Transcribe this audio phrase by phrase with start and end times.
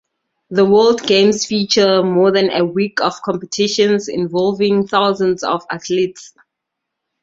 [0.49, 6.33] The World Games feature more than a week of competitions involving thousands of athletes.